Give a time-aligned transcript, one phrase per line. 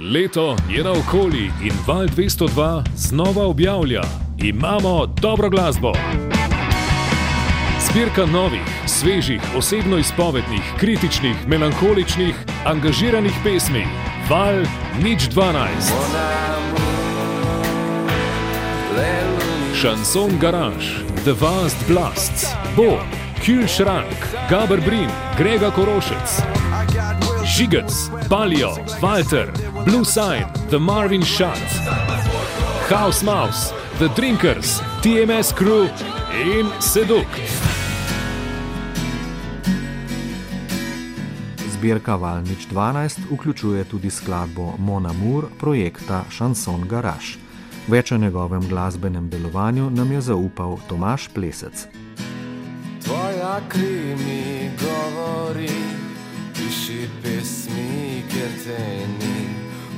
[0.00, 4.02] Leto je naokoli in Val 202 znova objavlja:
[4.38, 5.92] Imamo dobro glasbo.
[7.90, 12.34] Zbirka novih, svežih, osebno izpovednih, kritičnih, melankoličnih,
[12.64, 13.84] angažiranih pesmi.
[14.30, 14.54] Val
[15.02, 15.66] nič 12.
[19.74, 20.86] Šanson Garage,
[21.24, 22.46] The Vast Blasts,
[22.76, 22.98] Bo,
[23.44, 24.16] Kühlschrank,
[24.50, 26.57] Gaber Brin, Grega Korošec,
[27.58, 28.70] Žigec, Palio,
[29.02, 29.50] Walter,
[29.84, 31.58] Blue Sign, The Marvin Shot,
[32.88, 35.88] House Mouse, The Drinkers, TMS Crew
[36.30, 37.40] in Sedukt.
[41.70, 47.42] Zbirka Valnič 12 vključuje tudi skladbo Mona Moore projekta Chanson Garage.
[47.88, 51.86] Več o njegovem glasbenem delovanju nam je zaupal Tomaš Plesec.
[53.04, 55.97] Tvoja kri mi govori,
[56.98, 59.46] piši pesmi, ker te ni.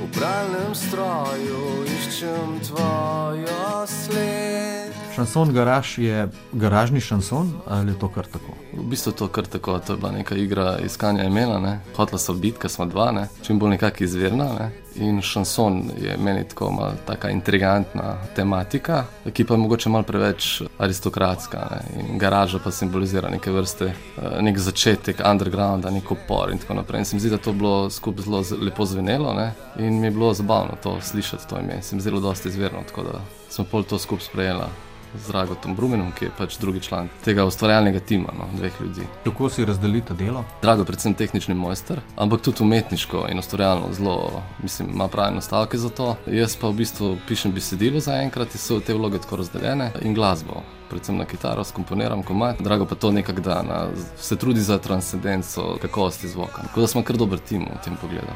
[0.01, 4.93] V pralnem stroju iščem tvojo sled.
[5.15, 8.53] Šanson Garaž je garažni šanson ali je to kar tako?
[8.73, 11.79] V bistvu je to kar tako, to je bila neka igra iskanja imena.
[11.95, 13.27] Hotla so biti, ker smo dva, ne.
[13.43, 14.69] Čim bolj nekako izvirna, ne.
[14.95, 20.61] In šanson je meni tako malo taka intrigantna tematika, ki pa je mogoče malo preveč
[20.77, 21.81] aristokratska, ne.
[21.99, 26.99] In garaža pa simbolizira neke vrste, eh, nek začetek undergrounda, nek upor in tako naprej.
[26.99, 29.51] In se mi zdi, da to bilo skupaj zelo lepo zvenelo, ne.
[29.79, 31.81] In mi je bilo zabavno to slišati, to ime.
[31.81, 34.69] Se mi zdelo dosti izvirno, tako da smo pol to skupaj sprejela
[35.15, 39.07] z Dragotom Brumenom, ki je pač drugi član tega ustvarjalnega tima, no, dveh ljudi.
[39.23, 40.43] Kako si razdelite delo?
[40.61, 45.89] Drago, predvsem tehnični mojster, ampak tudi umetniško in ustvarjalno zelo, mislim, ima prave nastavke za
[45.89, 46.15] to.
[46.27, 50.63] Jaz pa v bistvu pišem besedilo zaenkrat in so te vloge tako razdeljene in glasbo.
[50.89, 53.85] Predvsem na kitaro skomponiram komaj, drago pa to nekako da, na,
[54.17, 56.61] se trudi za transcendenco kakovosti zvoka.
[56.61, 58.35] Tako da smo kar dober tim v tem pogledu.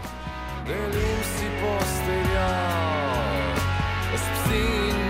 [0.67, 2.47] Delim si posteljo
[4.15, 5.04] s psi in.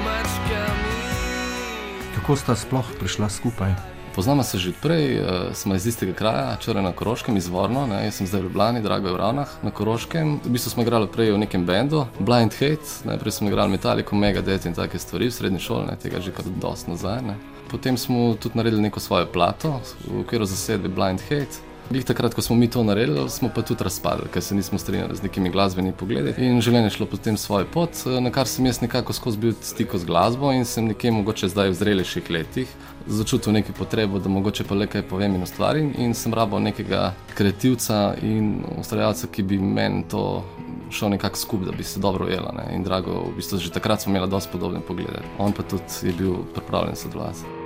[2.25, 3.69] Kako sta sploh prišla skupaj?
[4.15, 7.85] Poznamo se že prej, uh, smo iz istega kraja, črne na Koroškem, izvorno.
[7.85, 8.01] Ne?
[8.05, 10.39] Jaz sem zdaj v Ljubljani, drago je v Ravnah na Koroškem.
[10.41, 14.65] V bistvu smo igrali prej v nekem bendu, Blind Hate, najprej smo igrali Metallico, Megadeth
[14.65, 16.01] in take stvari v srednji šoli, ne?
[16.01, 17.21] tega že kar dosti nazaj.
[17.21, 17.37] Ne?
[17.69, 19.77] Potem smo tudi naredili neko svojo plato
[20.09, 21.61] v okviru zasedbe Blind Hate.
[21.89, 25.15] Glih takrat, ko smo mi to naredili, smo pa tudi razpadli, ker se nismo strinjali
[25.15, 26.33] z nekimi glasbenimi pogledi.
[26.41, 29.61] In življenje je šlo potem svojo pot, na kar sem jaz nekako skozi bil v
[29.61, 32.73] stiku z glasbo in sem nekje mogoče zdaj v zrelejših letih
[33.07, 35.93] začutil neko potrebo, da mogoče pa le kaj povem in ustvarim.
[35.97, 40.43] In sem rabo nekega kreativca in ustvarjalca, ki bi meni to
[40.91, 42.53] šel nekako skupaj, da bi se dobro ujela.
[42.57, 42.75] Ne?
[42.75, 45.21] In drago, v bistvu že takrat smo imeli dosti podobne poglede.
[45.37, 47.64] On pa tudi je bil pripravljen sodelovati.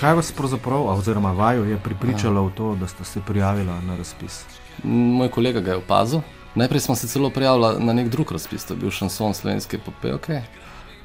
[0.00, 4.44] Kaj vas pravzaprav, oziroma vaju, je pripričalo v to, da ste se prijavili na razpis?
[4.82, 6.20] Moj kolega ga je opazil.
[6.54, 10.40] Najprej smo se celo prijavili na nek drug razpis, to je bil šanson slovenske popevke.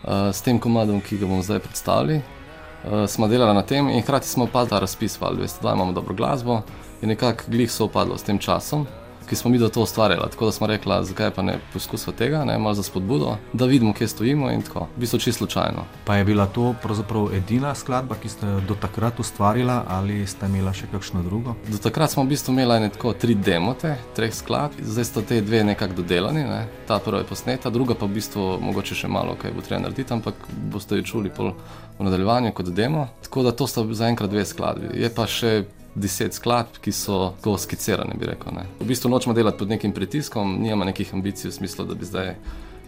[0.03, 4.01] Uh, s tem komadom, ki ga bomo zdaj predstavili, uh, smo delali na tem in
[4.01, 6.61] hkrati smo opazili ta razpis, val 202, imamo dobro glasbo
[7.01, 8.87] in nekako glih so upadlo s tem časom,
[9.29, 10.29] ki smo mi do to ustvarjali.
[10.31, 13.93] Tako da smo rekli, zakaj pa ne poskusimo tega, ne malo za spodbudo, da vidimo,
[13.93, 14.87] kje stojimo in tako.
[14.95, 15.85] V bistvu čisto slučajno.
[16.05, 20.45] Pa je bila to pravzaprav edina skladba, ki ste jo do takrat ustvarila, ali ste
[20.45, 21.55] imela še kakšno drugo?
[21.67, 25.41] Do takrat smo v bistvu imeli ene tako tri demote, treh skladb, zdaj sta te
[25.41, 26.65] dve nekako dodelani, ne?
[26.87, 30.13] ta prva je posneta, druga pa v bistvu mogoče še malo kaj bo treba narediti,
[30.13, 31.53] ampak boste jo čuli pol
[31.99, 33.07] v nadaljevanju kot demo.
[33.23, 34.93] Tako da to sta zaenkrat dve skladbi.
[34.99, 35.63] Je pa še
[35.95, 38.53] deset skladb, ki so tako skicirane, bi rekel.
[38.55, 38.65] Ne?
[38.79, 42.35] V bistvu nočemo delati pod nekim pritiskom, nimamo nekih ambicij v smislu, da bi zdaj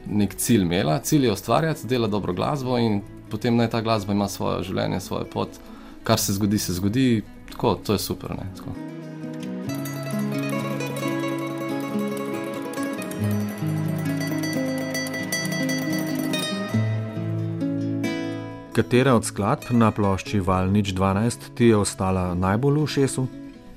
[0.07, 0.99] nek cilj imela.
[0.99, 3.01] Cilj je ustvarjati, delati dobro glasbo in
[3.31, 5.59] potem naj ta glasba ima svoje življenje, svojo pot.
[6.03, 8.35] Kar se zgodi, se zgodi, tako, to je super.
[8.35, 8.51] Ne?
[8.59, 8.96] Tako.
[18.77, 23.23] Katera od skladb na plošči Valnič 12 ti je ostala najbolj v ušesu?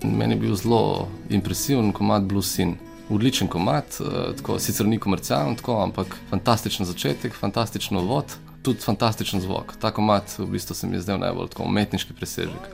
[0.05, 2.75] Meni je bil zelo impresiven komat Blues Sin.
[3.09, 9.41] Odličen komat, eh, tako, sicer ni komercialen, tako, ampak fantastičen začetek, fantastičen uvod, tudi fantastičen
[9.41, 9.73] zvok.
[9.81, 12.69] Ta komat v bistvu se mi je zdel najbolj tako, umetniški presežek.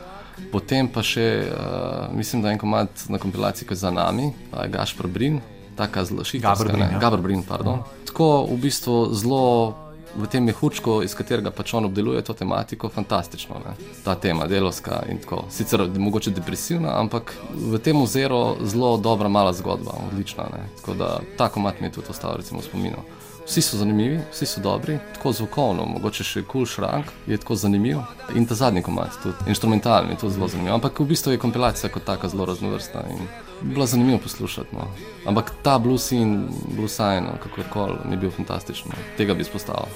[0.53, 4.33] Potem pa še, uh, mislim, da je en komat na kompilaciji, ki je za nami,
[4.51, 5.41] uh, Gašpor Brin,
[5.77, 6.65] taka zelo šikarska.
[6.65, 6.99] Gabor Brin, ja.
[6.99, 7.87] Gabor Brin, pardon.
[8.07, 9.86] Tako v bistvu zelo
[10.17, 13.61] v tem mehurčku, iz katerega pač on obdeluje to tematiko, fantastično.
[13.65, 13.75] Ne?
[14.05, 15.45] Ta tema, delovska in tako.
[15.51, 20.49] Sicer mogoče depresivna, ampak v tem oziru zelo dobra mala zgodba, odlična.
[20.53, 20.69] Ne?
[20.81, 23.07] Tako da ta komat mi je tudi ostal recimo v spominu.
[23.47, 27.55] Vsi so zanimivi, vsi so dobri, tako zvokovno, mogoče še kul cool šrank je tako
[27.55, 28.01] zanimiv.
[28.35, 30.75] In ta zadnji komat, tudi instrumentalni, je tudi zelo zanimiv.
[30.75, 33.23] Ampak v bistvu je kompilacija kot taka zelo raznovrstna in
[33.63, 34.75] bila zanimiva poslušati.
[34.75, 34.89] No.
[35.31, 39.07] Ampak ta blues in blues sign, kako koli, ni bil fantastičen, no.
[39.17, 39.95] tega bi izpostavil.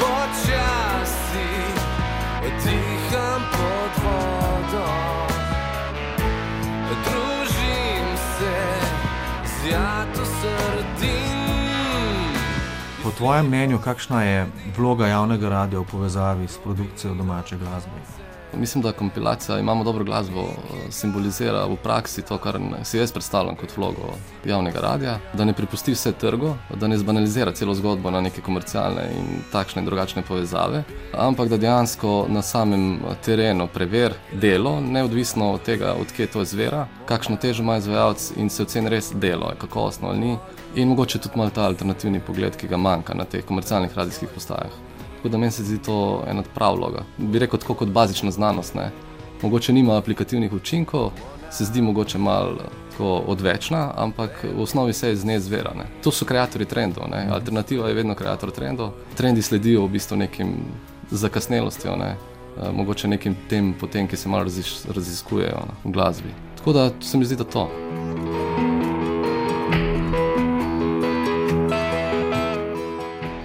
[0.00, 1.48] Počasi
[2.64, 4.84] diham pod vodo,
[7.08, 8.54] družim se
[9.44, 11.19] z jato srdin.
[13.20, 14.46] Tvojem mnenju, kakšna je
[14.76, 18.00] vloga javnega radia v povezavi s produkcijo domače glasbe?
[18.56, 23.56] Mislim, da kompilacija imamo dobro glasbo, eh, simbolizira v praksi to, kar si jaz predstavljam
[23.56, 24.14] kot vlogo
[24.44, 29.02] javnega radia, da ne prepusti vse trgu, da ne zbanalizira celo zgodbo na neke komercialne
[29.18, 30.82] in takšne in drugačne povezave,
[31.12, 37.36] ampak da dejansko na samem terenu prever delo, neodvisno od tega, odkje to izvira, kakšno
[37.36, 40.38] težo ima izvajalec in se oceni res delo, kakovostno ali ni.
[40.74, 44.72] In mogoče tudi malo ta alternativni pogled, ki ga manjka na teh komercialnih radijskih postajah.
[45.16, 47.02] Tako da meni se zdi to ena prav vloga.
[47.18, 48.74] Bi rekel, tako kot bazična znanost.
[48.74, 48.90] Ne.
[49.42, 51.10] Mogoče nima aplikativnih učinkov,
[51.50, 52.56] se zdi mogoče malo
[53.00, 55.74] odvečna, ampak v osnovi se iz nje zvera.
[55.74, 55.84] Ne.
[56.02, 57.10] To so ustvarjalci trendov.
[57.10, 57.28] Ne.
[57.32, 58.90] Alternativa je vedno ustvarjalec trendov.
[59.16, 60.54] Trendi sledijo v bistvu nekim
[61.10, 62.16] zakasnelostjo, ne.
[62.58, 64.44] Eh, mogoče nekim tem, potem, ki se malo
[64.94, 66.34] raziskujejo ne, v glasbi.
[66.56, 67.89] Tako da se mi zdi, da to.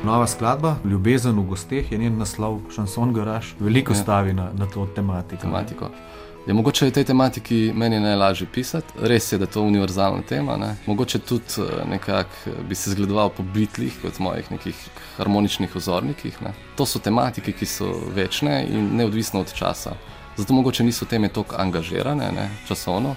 [0.06, 3.98] Nova skladba, Ljubezen v gosteh je njen naslov, šanson garaž, veliko ja.
[3.98, 5.42] stavi na, na to tematiko.
[5.42, 5.90] tematiko.
[6.48, 10.57] Ja, mogoče je tej tematiki meni najlažje pisati, res je, da je to univerzalna tema.
[10.57, 10.75] Ne?
[10.86, 14.86] Mogoče tudi eh, nekako bi se zgledoval po bitlih, kot mojih nekih
[15.18, 16.42] harmoničnih ozornikih.
[16.42, 16.54] Ne?
[16.78, 19.96] To so tematike, ki so večne in neodvisno od časa.
[20.38, 22.50] Zato mogoče niso teme tako angažirane, ne?
[22.68, 23.16] časovno.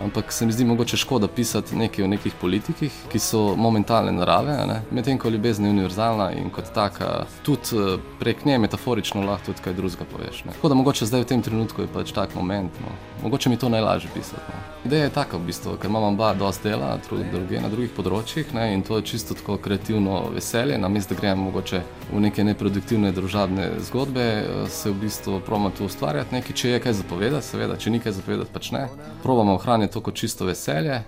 [0.00, 4.56] Ampak se mi zdi mogoče škoda pisati nekaj o nekih politikih, ki so momentalne narave,
[4.90, 9.60] medtem ko ljubezen je univerzalna in kot taka, tudi eh, prek nje metaforično lahko tudi
[9.64, 10.44] kaj drugega poveš.
[10.44, 10.52] Ne.
[10.52, 12.72] Tako da mogoče zdaj v tem trenutku je pač tak moment.
[12.80, 12.96] No.
[13.22, 14.42] Mogoče mi to najlažje pisati.
[14.48, 14.60] No.
[14.84, 16.94] Ideja je taka v bistvu, ker imam bar dosti dela
[17.32, 21.42] druge, na drugih področjih ne, in to je čisto tako kreativno veselje, namesto da grem
[21.44, 21.82] mogoče
[22.12, 26.80] v neke neproduktivne družabne zgodbe, eh, se v bistvu probam tu ustvarjati nekaj, če je
[26.80, 28.88] kaj zapovedati, seveda, če ni kaj zapovedati, pač ne.
[29.22, 31.02] Probamo ohranjati to kot čisto veselje,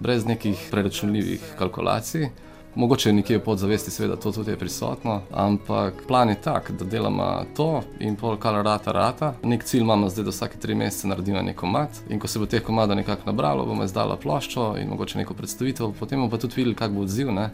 [0.00, 2.28] brez nekih preračunljivih kalkulacij.
[2.78, 7.44] Mogoče nekje v podzavesti, seveda, to tudi je prisotno, ampak plan je tak, da delamo
[7.56, 9.32] to in pol kar rata, rata.
[9.42, 12.46] Nek cilj imamo zdaj, da vsake tri mesece naredimo neko mat in ko se bo
[12.46, 16.60] teh komadov nekako nabralo, bomo izdala ploščo in mogoče neko predstavitev, potem bomo pa tudi
[16.60, 17.32] videli, kak bo odziv.
[17.34, 17.50] Ne?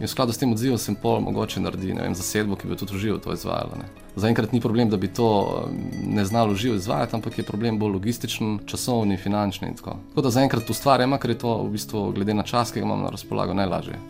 [0.00, 3.18] In v skladu s tem odzivom sem pol mogoče naredil zasedbo, ki bi tudi živo
[3.20, 3.84] to izvajala.
[4.16, 5.68] Zaenkrat ni problem, da bi to
[6.06, 9.98] ne znalo živo izvajati, ampak je problem bolj logističen, časovni, finančni in tako.
[10.08, 13.04] Tako da zaenkrat ustvarjam, ker je to v bistvu glede na čas, ki ga imam
[13.04, 14.00] na razpolago, najlažje.